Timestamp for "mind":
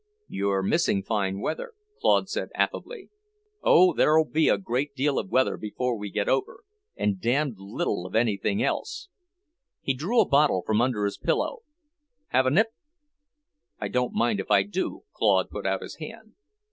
14.15-14.39